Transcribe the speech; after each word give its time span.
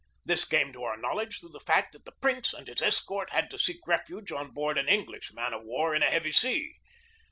This 0.25 0.45
came 0.45 0.73
to 0.73 0.81
our 0.81 0.97
knowl 0.97 1.21
edge 1.21 1.39
through 1.39 1.51
the 1.51 1.59
fact 1.59 1.93
that 1.93 2.05
the 2.05 2.11
prince 2.21 2.55
and 2.55 2.67
his 2.67 2.81
escort 2.81 3.29
had 3.33 3.51
to 3.51 3.59
seek 3.59 3.85
refuge 3.85 4.31
on 4.31 4.49
board 4.49 4.79
an 4.79 4.87
English 4.89 5.31
man 5.31 5.53
of 5.53 5.61
war 5.61 5.93
A 5.93 5.99
PERIOD 5.99 6.07
OF 6.07 6.07
ANXIETY 6.07 6.07
263 6.07 6.07
in 6.07 6.07
a 6.07 6.11
heavy 6.11 6.31
sea. 6.31 6.75